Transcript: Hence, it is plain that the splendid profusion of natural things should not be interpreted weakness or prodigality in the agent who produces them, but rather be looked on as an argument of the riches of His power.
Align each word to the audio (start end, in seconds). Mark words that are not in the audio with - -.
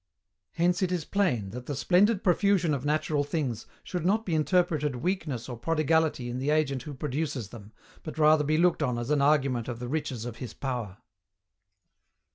Hence, 0.53 0.81
it 0.81 0.91
is 0.91 1.05
plain 1.05 1.51
that 1.51 1.67
the 1.67 1.75
splendid 1.75 2.23
profusion 2.23 2.73
of 2.73 2.83
natural 2.83 3.23
things 3.23 3.67
should 3.83 4.03
not 4.03 4.25
be 4.25 4.33
interpreted 4.33 4.95
weakness 4.95 5.47
or 5.47 5.55
prodigality 5.55 6.27
in 6.27 6.39
the 6.39 6.49
agent 6.49 6.81
who 6.81 6.95
produces 6.95 7.49
them, 7.49 7.71
but 8.01 8.17
rather 8.17 8.43
be 8.43 8.57
looked 8.57 8.81
on 8.81 8.97
as 8.97 9.11
an 9.11 9.21
argument 9.21 9.67
of 9.67 9.77
the 9.77 9.87
riches 9.87 10.25
of 10.25 10.37
His 10.37 10.55
power. 10.55 10.97